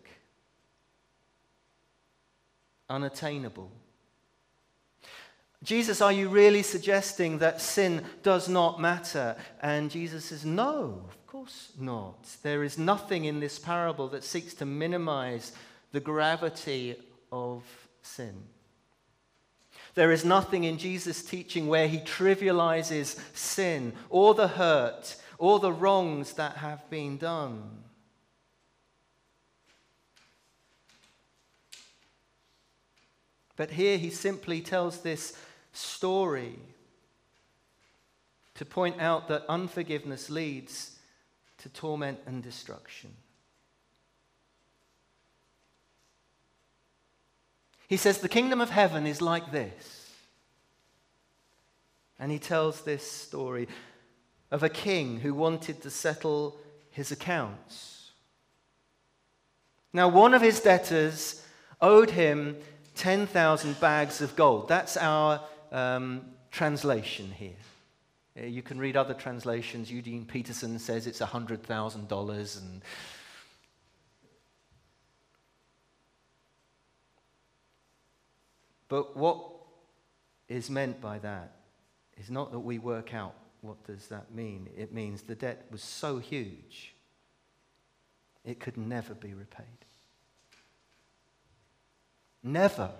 Unattainable? 2.89 3.71
Jesus, 5.63 6.01
are 6.01 6.13
you 6.13 6.29
really 6.29 6.63
suggesting 6.63 7.39
that 7.39 7.61
sin 7.61 8.05
does 8.23 8.49
not 8.49 8.81
matter? 8.81 9.37
And 9.61 9.91
Jesus 9.91 10.27
says, 10.27 10.45
No, 10.45 11.05
of 11.09 11.27
course 11.27 11.71
not. 11.79 12.29
There 12.43 12.65
is 12.65 12.79
nothing 12.79 13.27
in 13.27 13.39
this 13.39 13.59
parable 13.59 14.09
that 14.09 14.25
seeks 14.25 14.55
to 14.55 14.67
minimize 14.67 15.53
the 15.93 16.01
gravity 16.01 16.97
of 17.31 17.63
sin. 18.03 18.35
There 19.95 20.11
is 20.11 20.25
nothing 20.25 20.65
in 20.65 20.79
Jesus' 20.79 21.23
teaching 21.23 21.69
where 21.69 21.87
he 21.87 21.99
trivializes 21.99 23.21
sin 23.37 23.93
or 24.09 24.35
the 24.35 24.49
hurt 24.49 25.17
or 25.39 25.61
the 25.61 25.73
wrongs 25.73 26.33
that 26.35 26.57
have 26.57 26.89
been 26.89 27.19
done. 27.19 27.63
But 33.57 33.71
here 33.71 33.99
he 33.99 34.11
simply 34.11 34.61
tells 34.61 35.03
this 35.03 35.37
story 35.73 36.59
to 38.55 38.65
point 38.65 39.01
out 39.01 39.29
that 39.29 39.45
unforgiveness 39.49 40.31
leads 40.31 40.97
to 41.59 41.69
torment 41.69 42.19
and 42.27 42.43
destruction. 42.43 43.11
He 47.89 47.97
says, 47.97 48.19
The 48.19 48.29
kingdom 48.29 48.61
of 48.61 48.71
heaven 48.71 49.07
is 49.07 49.21
like 49.21 49.53
this. 49.53 50.11
And 52.19 52.31
he 52.31 52.39
tells 52.39 52.83
this 52.83 53.11
story 53.11 53.69
of 54.51 54.63
a 54.63 54.69
king 54.69 55.21
who 55.21 55.35
wanted 55.35 55.83
to 55.83 55.91
settle 55.91 56.57
his 56.91 57.11
accounts. 57.11 58.13
Now, 59.93 60.09
one 60.09 60.35
of 60.35 60.43
his 60.43 60.61
debtors 60.61 61.45
owed 61.81 62.11
him 62.11 62.57
10,000 62.95 63.81
bags 63.81 64.21
of 64.21 64.37
gold. 64.37 64.69
That's 64.69 64.97
our 64.97 65.41
um, 65.73 66.27
translation 66.51 67.33
here. 67.33 67.57
Uh, 68.41 68.47
you 68.47 68.63
can 68.63 68.79
read 68.79 68.97
other 68.97 69.15
translations. 69.15 69.91
Eugene 69.91 70.25
Peterson 70.25 70.79
says 70.79 71.07
it's 71.07 71.21
$100,000 71.21 72.59
and 72.61 72.83
But 78.89 79.17
what 79.17 79.41
is 80.51 80.69
meant 80.69 81.01
by 81.01 81.19
that 81.21 81.53
is 82.19 82.31
not 82.31 82.53
that 82.53 82.59
we 82.59 82.79
work 82.79 83.15
out 83.15 83.35
what 83.63 83.83
does 83.87 84.09
that 84.09 84.35
mean? 84.35 84.69
It 84.77 84.93
means 84.93 85.23
the 85.23 85.35
debt 85.35 85.67
was 85.71 85.83
so 85.83 86.19
huge, 86.19 86.95
it 88.45 88.61
could 88.61 88.77
never 88.77 89.15
be 89.15 89.33
repaid. 89.33 89.67
Never. 92.43 92.91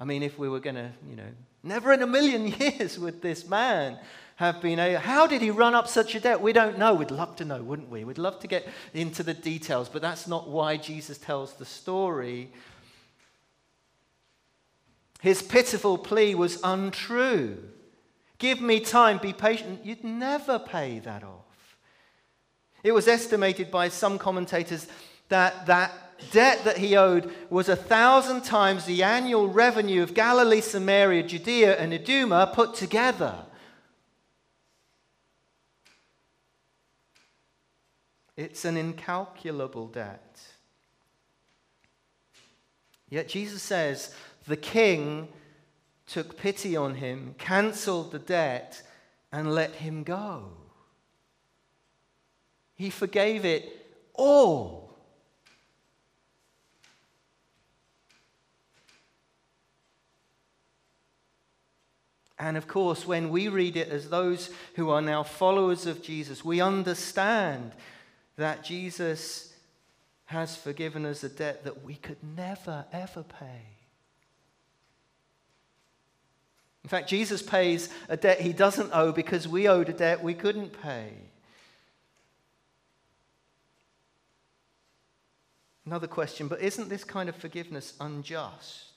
I 0.00 0.04
mean, 0.04 0.22
if 0.22 0.38
we 0.38 0.48
were 0.48 0.60
going 0.60 0.76
to, 0.76 0.90
you 1.08 1.16
know, 1.16 1.28
never 1.62 1.92
in 1.92 2.00
a 2.02 2.06
million 2.06 2.46
years 2.58 2.98
would 2.98 3.20
this 3.20 3.46
man 3.46 3.98
have 4.36 4.62
been 4.62 4.78
a. 4.78 4.94
How 4.94 5.26
did 5.26 5.42
he 5.42 5.50
run 5.50 5.74
up 5.74 5.86
such 5.86 6.14
a 6.14 6.20
debt? 6.20 6.40
We 6.40 6.54
don't 6.54 6.78
know. 6.78 6.94
We'd 6.94 7.10
love 7.10 7.36
to 7.36 7.44
know, 7.44 7.62
wouldn't 7.62 7.90
we? 7.90 8.04
We'd 8.04 8.16
love 8.16 8.40
to 8.40 8.46
get 8.46 8.66
into 8.94 9.22
the 9.22 9.34
details, 9.34 9.90
but 9.90 10.00
that's 10.00 10.26
not 10.26 10.48
why 10.48 10.78
Jesus 10.78 11.18
tells 11.18 11.52
the 11.52 11.66
story. 11.66 12.50
His 15.20 15.42
pitiful 15.42 15.98
plea 15.98 16.34
was 16.34 16.58
untrue. 16.64 17.58
Give 18.38 18.62
me 18.62 18.80
time, 18.80 19.18
be 19.18 19.34
patient. 19.34 19.84
You'd 19.84 20.02
never 20.02 20.58
pay 20.58 21.00
that 21.00 21.22
off. 21.22 21.76
It 22.82 22.92
was 22.92 23.06
estimated 23.06 23.70
by 23.70 23.90
some 23.90 24.18
commentators 24.18 24.88
that 25.28 25.66
that 25.66 25.92
debt 26.30 26.64
that 26.64 26.78
he 26.78 26.96
owed 26.96 27.32
was 27.50 27.68
a 27.68 27.76
thousand 27.76 28.44
times 28.44 28.84
the 28.84 29.02
annual 29.02 29.48
revenue 29.48 30.02
of 30.02 30.14
Galilee, 30.14 30.60
Samaria, 30.60 31.22
Judea, 31.22 31.76
and 31.78 31.92
Idumea 31.92 32.50
put 32.52 32.74
together. 32.74 33.34
It's 38.36 38.64
an 38.64 38.76
incalculable 38.76 39.88
debt. 39.88 40.40
Yet 43.10 43.28
Jesus 43.28 43.62
says 43.62 44.14
the 44.46 44.56
king 44.56 45.28
took 46.06 46.36
pity 46.38 46.76
on 46.76 46.94
him, 46.94 47.34
cancelled 47.38 48.12
the 48.12 48.18
debt, 48.18 48.82
and 49.30 49.54
let 49.54 49.72
him 49.72 50.02
go. 50.02 50.52
He 52.74 52.88
forgave 52.88 53.44
it 53.44 53.64
all. 54.14 54.79
And 62.40 62.56
of 62.56 62.66
course, 62.66 63.06
when 63.06 63.28
we 63.28 63.48
read 63.48 63.76
it 63.76 63.90
as 63.90 64.08
those 64.08 64.50
who 64.74 64.88
are 64.88 65.02
now 65.02 65.22
followers 65.22 65.84
of 65.84 66.02
Jesus, 66.02 66.42
we 66.42 66.62
understand 66.62 67.72
that 68.36 68.64
Jesus 68.64 69.52
has 70.24 70.56
forgiven 70.56 71.04
us 71.04 71.22
a 71.22 71.28
debt 71.28 71.64
that 71.64 71.84
we 71.84 71.96
could 71.96 72.16
never, 72.34 72.86
ever 72.92 73.22
pay. 73.22 73.60
In 76.82 76.88
fact, 76.88 77.10
Jesus 77.10 77.42
pays 77.42 77.90
a 78.08 78.16
debt 78.16 78.40
he 78.40 78.54
doesn't 78.54 78.90
owe 78.94 79.12
because 79.12 79.46
we 79.46 79.68
owed 79.68 79.90
a 79.90 79.92
debt 79.92 80.24
we 80.24 80.32
couldn't 80.32 80.80
pay. 80.80 81.12
Another 85.84 86.06
question, 86.06 86.48
but 86.48 86.62
isn't 86.62 86.88
this 86.88 87.04
kind 87.04 87.28
of 87.28 87.36
forgiveness 87.36 87.92
unjust? 88.00 88.89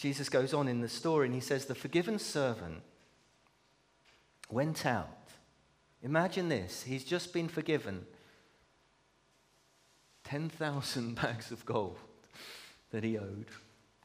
Jesus 0.00 0.30
goes 0.30 0.54
on 0.54 0.66
in 0.66 0.80
the 0.80 0.88
story 0.88 1.26
and 1.26 1.34
he 1.34 1.42
says, 1.42 1.66
The 1.66 1.74
forgiven 1.74 2.18
servant 2.18 2.80
went 4.48 4.86
out. 4.86 5.28
Imagine 6.02 6.48
this 6.48 6.82
he's 6.84 7.04
just 7.04 7.34
been 7.34 7.48
forgiven 7.48 8.06
10,000 10.24 11.14
bags 11.22 11.52
of 11.52 11.66
gold 11.66 11.98
that 12.92 13.04
he 13.04 13.18
owed, 13.18 13.44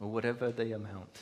or 0.01 0.10
whatever 0.10 0.51
the 0.51 0.73
amount. 0.73 1.17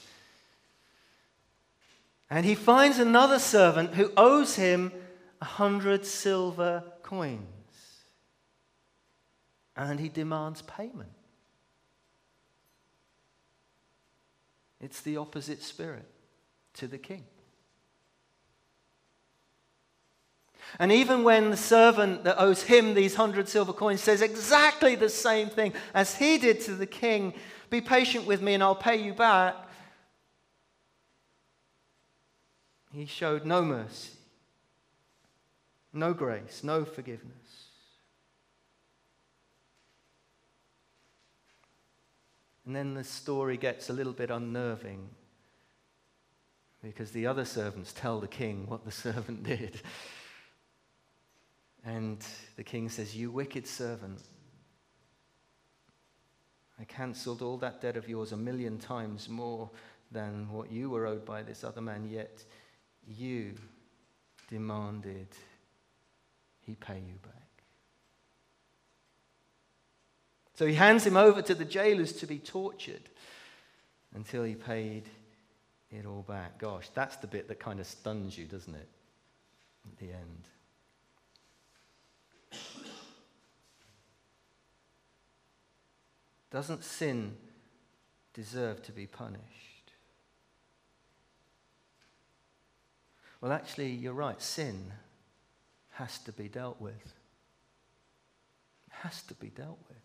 And 2.32 2.44
he 2.44 2.56
finds 2.56 2.98
another 2.98 3.38
servant 3.38 3.94
who 3.94 4.12
owes 4.18 4.56
him 4.56 4.92
a 5.40 5.46
hundred 5.46 6.04
silver 6.04 6.84
coins. 7.04 7.46
And 9.78 10.00
he 10.00 10.10
demands 10.10 10.64
payment. 10.64 11.12
It's 14.84 15.00
the 15.00 15.16
opposite 15.16 15.64
spirit 15.64 16.06
to 16.74 16.88
the 16.88 16.98
king. 16.98 17.24
And 20.78 20.92
even 20.92 21.24
when 21.24 21.52
the 21.52 21.58
servant 21.58 22.26
that 22.26 22.36
owes 22.38 22.64
him 22.64 22.94
these 22.94 23.16
hundred 23.16 23.48
silver 23.48 23.72
coins 23.72 24.02
says 24.02 24.22
exactly 24.22 24.96
the 24.96 25.08
same 25.08 25.48
thing 25.48 25.72
as 25.94 26.16
he 26.16 26.38
did 26.38 26.60
to 26.62 26.76
the 26.76 26.86
king 26.86 27.34
be 27.70 27.80
patient 27.80 28.26
with 28.26 28.42
me 28.42 28.56
and 28.56 28.62
I'll 28.62 28.76
pay 28.76 29.02
you 29.02 29.14
back, 29.14 29.56
he 32.92 33.06
showed 33.06 33.46
no 33.46 33.62
mercy, 33.62 34.12
no 35.94 36.14
grace, 36.14 36.62
no 36.62 36.84
forgiveness. 36.84 37.43
And 42.66 42.76
then 42.76 42.94
the 42.94 43.04
story 43.04 43.58
gets 43.58 43.90
a 43.90 43.94
little 43.94 44.14
bit 44.14 44.30
unnerving 44.30 45.10
because 46.82 47.12
the 47.12 47.28
other 47.28 47.46
servants 47.46 47.94
tell 47.94 48.20
the 48.20 48.28
king 48.28 48.66
what 48.68 48.86
the 48.86 48.92
servant 49.06 49.44
did. 49.44 49.82
And 51.86 52.26
the 52.56 52.64
king 52.64 52.90
says, 52.90 53.16
You 53.16 53.32
wicked 53.32 53.68
servant, 53.68 54.22
I 56.80 56.86
cancelled 56.86 57.42
all 57.42 57.58
that 57.58 57.82
debt 57.82 57.98
of 57.98 58.08
yours 58.08 58.32
a 58.32 58.38
million 58.38 58.78
times 58.78 59.28
more 59.28 59.70
than 60.12 60.50
what 60.52 60.72
you 60.72 60.90
were 60.90 61.06
owed 61.06 61.26
by 61.26 61.44
this 61.44 61.64
other 61.64 61.82
man, 61.82 62.08
yet 62.10 62.44
you 63.08 63.56
demanded 64.50 65.28
he 66.62 66.76
pay 66.76 67.00
you 67.00 67.16
back. 67.22 67.53
So 70.56 70.68
he 70.68 70.76
hands 70.76 71.06
him 71.06 71.18
over 71.18 71.42
to 71.42 71.56
the 71.56 71.66
jailers 71.66 72.14
to 72.14 72.28
be 72.28 72.38
tortured 72.38 73.10
until 74.14 74.44
he 74.44 74.56
paid 74.56 75.10
it 75.92 76.06
all 76.06 76.24
back. 76.28 76.60
Gosh, 76.60 76.90
that's 76.94 77.16
the 77.18 77.28
bit 77.28 77.48
that 77.48 77.60
kind 77.60 77.80
of 77.80 77.88
stuns 77.88 78.38
you, 78.38 78.46
doesn't 78.46 78.76
it? 78.76 78.88
At 79.86 79.98
the 79.98 80.14
end. 80.14 80.48
Doesn't 86.52 86.84
sin 86.84 87.36
deserve 88.36 88.84
to 88.84 88.92
be 88.92 89.08
punished? 89.08 89.42
Well, 93.42 93.52
actually, 93.52 93.90
you're 93.90 94.14
right. 94.14 94.40
Sin 94.40 94.94
has 95.94 96.20
to 96.20 96.32
be 96.32 96.48
dealt 96.48 96.80
with. 96.80 97.14
It 98.88 98.94
has 99.02 99.24
to 99.24 99.34
be 99.34 99.48
dealt 99.48 99.80
with. 99.90 100.03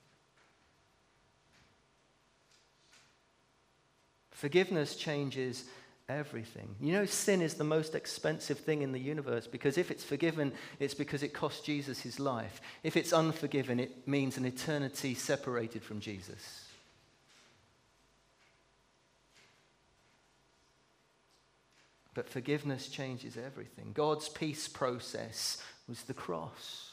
Forgiveness 4.38 4.94
changes 4.94 5.64
everything. 6.08 6.76
You 6.80 6.92
know, 6.92 7.06
sin 7.06 7.42
is 7.42 7.54
the 7.54 7.64
most 7.64 7.96
expensive 7.96 8.60
thing 8.60 8.82
in 8.82 8.92
the 8.92 9.00
universe 9.00 9.48
because 9.48 9.76
if 9.76 9.90
it's 9.90 10.04
forgiven, 10.04 10.52
it's 10.78 10.94
because 10.94 11.24
it 11.24 11.34
cost 11.34 11.64
Jesus 11.64 12.00
his 12.00 12.20
life. 12.20 12.60
If 12.84 12.96
it's 12.96 13.12
unforgiven, 13.12 13.80
it 13.80 14.06
means 14.06 14.36
an 14.36 14.44
eternity 14.44 15.14
separated 15.14 15.82
from 15.82 15.98
Jesus. 15.98 16.66
But 22.14 22.28
forgiveness 22.28 22.86
changes 22.86 23.36
everything. 23.36 23.90
God's 23.92 24.28
peace 24.28 24.68
process 24.68 25.60
was 25.88 26.02
the 26.02 26.14
cross. 26.14 26.92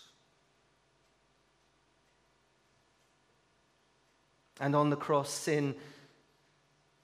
And 4.60 4.75
on 4.75 4.89
the 4.89 4.95
cross, 4.95 5.29
sin 5.29 5.75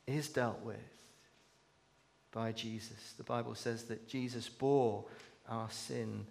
is 0.07 0.29
dealt 0.29 0.61
with 0.61 0.77
by 2.31 2.51
Jesus. 2.51 3.13
The 3.17 3.23
Bible 3.23 3.55
says 3.55 3.83
that 3.85 4.07
Jesus 4.07 4.49
bore 4.49 5.05
our 5.49 5.69
sin 5.69 6.25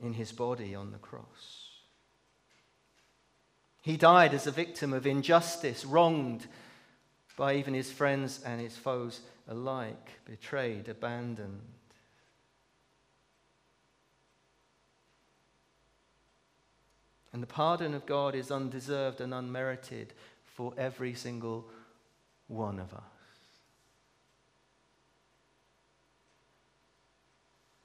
in 0.00 0.12
his 0.12 0.32
body 0.32 0.74
on 0.74 0.92
the 0.92 0.98
cross. 0.98 1.68
He 3.82 3.96
died 3.96 4.34
as 4.34 4.46
a 4.46 4.52
victim 4.52 4.92
of 4.92 5.06
injustice, 5.06 5.84
wronged 5.84 6.46
by 7.36 7.54
even 7.56 7.72
his 7.72 7.90
friends 7.90 8.40
and 8.44 8.60
his 8.60 8.76
foes 8.76 9.20
alike, 9.48 10.10
betrayed, 10.26 10.88
abandoned. 10.88 11.60
And 17.32 17.42
the 17.42 17.46
pardon 17.46 17.94
of 17.94 18.06
God 18.06 18.34
is 18.34 18.50
undeserved 18.50 19.20
and 19.20 19.32
unmerited 19.32 20.12
for 20.44 20.74
every 20.76 21.14
single 21.14 21.70
one 22.50 22.80
of 22.80 22.92
us. 22.92 23.00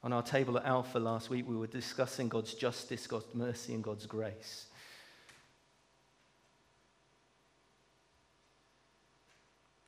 On 0.03 0.11
our 0.11 0.23
table 0.23 0.57
at 0.57 0.65
Alpha 0.65 0.99
last 0.99 1.29
week, 1.29 1.47
we 1.47 1.55
were 1.55 1.67
discussing 1.67 2.27
God's 2.27 2.53
justice, 2.53 3.07
God's 3.07 3.33
mercy, 3.33 3.73
and 3.73 3.83
God's 3.83 4.05
grace. 4.05 4.65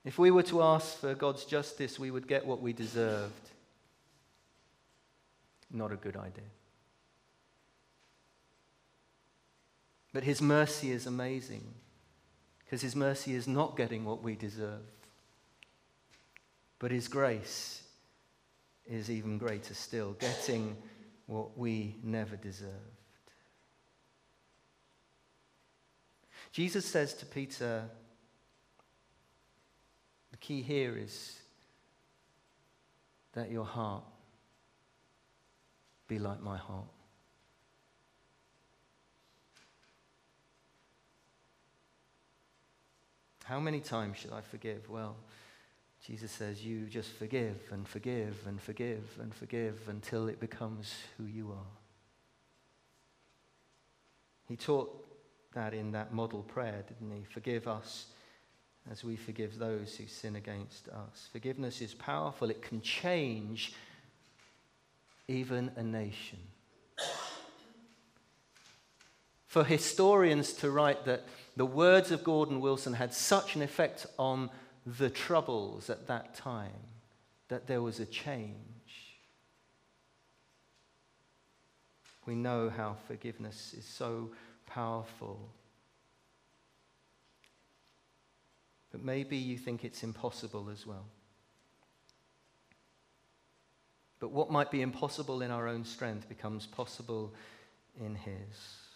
If 0.05 0.17
we 0.17 0.31
were 0.31 0.43
to 0.43 0.63
ask 0.63 0.99
for 0.99 1.13
God's 1.13 1.43
justice, 1.43 1.99
we 1.99 2.11
would 2.11 2.27
get 2.27 2.45
what 2.45 2.61
we 2.61 2.71
deserved. 2.71 3.33
Not 5.71 5.91
a 5.91 5.97
good 5.97 6.15
idea. 6.15 6.45
But 10.13 10.23
His 10.23 10.41
mercy 10.41 10.91
is 10.91 11.05
amazing 11.05 11.63
because 12.67 12.81
His 12.81 12.97
mercy 12.97 13.33
is 13.33 13.47
not 13.47 13.77
getting 13.77 14.03
what 14.03 14.21
we 14.21 14.35
deserve. 14.35 14.81
But 16.79 16.91
His 16.91 17.07
grace 17.07 17.81
is 18.85 19.09
even 19.09 19.37
greater 19.37 19.73
still, 19.73 20.13
getting 20.19 20.75
what 21.27 21.57
we 21.57 21.95
never 22.03 22.35
deserved. 22.35 22.73
Jesus 26.51 26.85
says 26.85 27.13
to 27.15 27.25
Peter, 27.25 27.83
the 30.31 30.37
key 30.37 30.61
here 30.61 30.97
is 30.97 31.39
that 33.31 33.49
your 33.49 33.65
heart 33.65 34.03
be 36.07 36.19
like 36.19 36.41
my 36.41 36.57
heart. 36.57 36.87
How 43.47 43.61
many 43.61 43.79
times 43.79 44.17
should 44.17 44.33
I 44.33 44.41
forgive? 44.41 44.89
Well, 44.89 45.15
Jesus 46.05 46.31
says, 46.31 46.65
You 46.65 46.85
just 46.87 47.11
forgive 47.13 47.55
and 47.71 47.87
forgive 47.87 48.35
and 48.45 48.61
forgive 48.61 49.17
and 49.21 49.33
forgive 49.33 49.79
until 49.87 50.27
it 50.27 50.41
becomes 50.41 50.93
who 51.17 51.23
you 51.23 51.51
are. 51.51 51.71
He 54.49 54.57
taught 54.57 54.91
that 55.53 55.73
in 55.73 55.93
that 55.93 56.13
model 56.13 56.43
prayer, 56.43 56.83
didn't 56.89 57.09
he? 57.09 57.23
Forgive 57.23 57.69
us 57.69 58.07
as 58.91 59.05
we 59.05 59.15
forgive 59.15 59.57
those 59.57 59.95
who 59.95 60.07
sin 60.07 60.35
against 60.35 60.89
us. 60.89 61.29
Forgiveness 61.31 61.81
is 61.81 61.93
powerful, 61.93 62.49
it 62.49 62.61
can 62.61 62.81
change 62.81 63.71
even 65.29 65.71
a 65.77 65.83
nation. 65.83 66.39
For 69.57 69.63
historians 69.63 70.53
to 70.53 70.69
write 70.69 71.05
that 71.05 71.23
the 71.55 71.65
words 71.65 72.11
of 72.11 72.23
Gordon 72.23 72.61
Wilson 72.61 72.93
had 72.93 73.11
such 73.11 73.55
an 73.55 73.63
effect 73.63 74.05
on 74.19 74.51
the 74.85 75.09
troubles 75.09 75.89
at 75.89 76.05
that 76.05 76.35
time 76.35 76.85
that 77.47 77.65
there 77.65 77.81
was 77.81 77.99
a 77.99 78.05
change. 78.05 78.53
We 82.27 82.35
know 82.35 82.69
how 82.69 82.97
forgiveness 83.07 83.73
is 83.75 83.83
so 83.83 84.29
powerful. 84.67 85.49
But 88.91 89.03
maybe 89.03 89.37
you 89.37 89.57
think 89.57 89.83
it's 89.83 90.03
impossible 90.03 90.69
as 90.71 90.85
well. 90.85 91.07
But 94.19 94.29
what 94.29 94.51
might 94.51 94.69
be 94.69 94.83
impossible 94.83 95.41
in 95.41 95.49
our 95.49 95.67
own 95.67 95.83
strength 95.83 96.29
becomes 96.29 96.67
possible 96.67 97.33
in 97.99 98.13
His. 98.13 98.86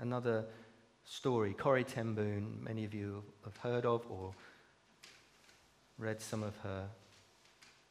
Another 0.00 0.44
story. 1.04 1.54
Corrie 1.54 1.82
ten 1.82 2.14
Boom, 2.14 2.62
many 2.62 2.84
of 2.84 2.94
you 2.94 3.24
have 3.44 3.56
heard 3.56 3.84
of 3.84 4.04
or 4.08 4.32
read 5.98 6.20
some 6.20 6.44
of 6.44 6.56
her 6.58 6.86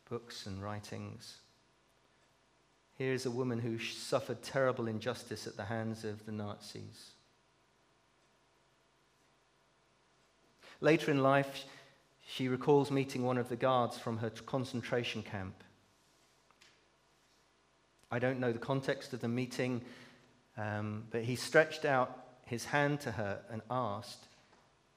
books 0.10 0.46
and 0.46 0.64
writings. 0.64 1.38
Here 2.98 3.12
is 3.12 3.26
a 3.26 3.32
woman 3.32 3.60
who 3.60 3.78
suffered 3.78 4.42
terrible 4.42 4.88
injustice 4.88 5.48
at 5.48 5.58
the 5.58 5.66
hands 5.66 6.06
of 6.06 6.26
the 6.26 6.32
Nazis. 6.32 7.12
Later 10.80 11.12
in 11.12 11.22
life, 11.22 11.66
she 12.26 12.48
recalls 12.48 12.90
meeting 12.90 13.24
one 13.24 13.38
of 13.38 13.50
the 13.50 13.56
guards 13.58 13.98
from 13.98 14.18
her 14.20 14.30
concentration 14.30 15.24
camp. 15.24 15.62
I 18.10 18.20
don't 18.20 18.40
know 18.40 18.54
the 18.54 18.60
context 18.60 19.12
of 19.12 19.20
the 19.20 19.28
meeting, 19.28 19.82
um, 20.58 21.06
but 21.12 21.24
he 21.24 21.36
stretched 21.36 21.86
out 21.86 22.26
his 22.46 22.66
hand 22.66 23.00
to 23.02 23.12
her 23.12 23.40
and 23.52 23.62
asked 23.70 24.28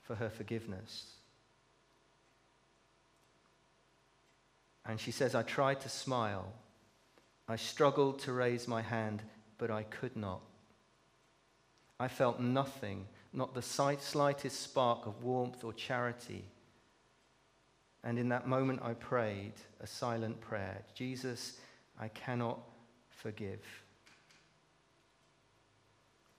for 0.02 0.14
her 0.14 0.30
forgiveness. 0.30 1.06
And 4.86 4.98
she 4.98 5.10
says, 5.10 5.34
I 5.34 5.42
tried 5.42 5.80
to 5.82 5.88
smile. 5.88 6.52
I 7.46 7.56
struggled 7.56 8.20
to 8.20 8.32
raise 8.32 8.66
my 8.66 8.82
hand, 8.82 9.22
but 9.58 9.70
I 9.70 9.82
could 9.82 10.16
not. 10.16 10.40
I 11.98 12.08
felt 12.08 12.40
nothing, 12.40 13.06
not 13.32 13.54
the 13.54 13.62
slightest 13.62 14.60
spark 14.60 15.06
of 15.06 15.22
warmth 15.22 15.62
or 15.64 15.72
charity. 15.72 16.44
And 18.02 18.18
in 18.18 18.30
that 18.30 18.48
moment, 18.48 18.80
I 18.82 18.94
prayed 18.94 19.52
a 19.80 19.86
silent 19.86 20.40
prayer 20.40 20.82
Jesus, 20.94 21.58
I 21.98 22.08
cannot 22.08 22.58
forgive. 23.10 23.60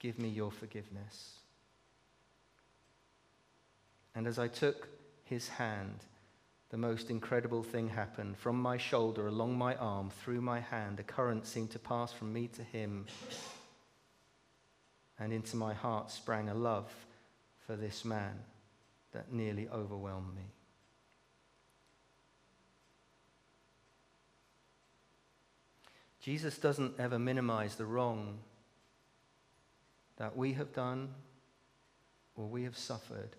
Give 0.02 0.18
me 0.18 0.30
your 0.30 0.50
forgiveness. 0.50 1.38
And 4.16 4.26
as 4.26 4.40
I 4.40 4.48
took 4.48 4.88
his 5.24 5.48
hand, 5.48 6.00
the 6.72 6.78
most 6.78 7.12
incredible 7.12 7.62
thing 7.62 7.88
happened. 7.88 8.36
From 8.36 8.60
my 8.60 8.78
shoulder, 8.78 9.28
along 9.28 9.60
my 9.60 9.76
arm, 9.76 10.10
through 10.10 10.42
my 10.42 10.60
hand, 10.60 11.00
a 11.00 11.04
current 11.04 11.46
seemed 11.46 11.70
to 11.72 11.80
pass 11.80 12.12
from 12.12 12.34
me 12.34 12.48
to 12.48 12.64
him. 12.64 13.06
And 15.20 15.32
into 15.32 15.56
my 15.56 15.76
heart 15.76 16.10
sprang 16.10 16.50
a 16.50 16.56
love 16.56 16.92
for 17.68 17.76
this 17.76 18.04
man 18.04 18.40
that 19.12 19.32
nearly 19.32 19.70
overwhelmed 19.70 20.36
me. 20.36 20.50
Jesus 26.22 26.58
doesn't 26.58 27.00
ever 27.00 27.20
minimize 27.20 27.76
the 27.76 27.86
wrong 27.86 28.40
that 30.22 30.38
we 30.38 30.54
have 30.54 30.72
done 30.72 31.10
or 32.36 32.46
we 32.46 32.64
have 32.64 32.78
suffered. 32.78 33.36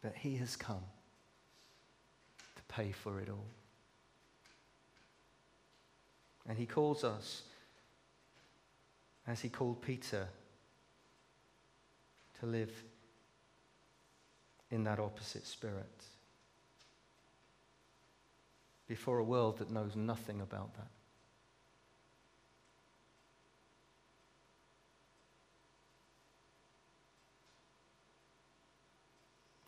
But 0.00 0.14
he 0.16 0.36
has 0.36 0.56
come 0.56 0.84
to 2.56 2.62
pay 2.66 2.92
for 2.92 3.20
it 3.20 3.28
all. 3.28 3.44
And 6.48 6.56
he 6.56 6.64
calls 6.64 7.04
us, 7.04 7.42
as 9.26 9.42
he 9.42 9.50
called 9.50 9.82
Peter, 9.82 10.28
to 12.40 12.46
live 12.46 12.72
in 14.70 14.82
that 14.84 14.98
opposite 14.98 15.46
spirit 15.46 16.15
before 18.86 19.18
a 19.18 19.24
world 19.24 19.58
that 19.58 19.70
knows 19.70 19.96
nothing 19.96 20.40
about 20.40 20.74
that. 20.74 20.88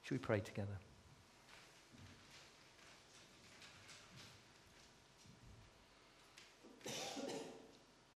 Should 0.03 0.15
we 0.15 0.19
pray 0.19 0.41
together? 0.41 0.79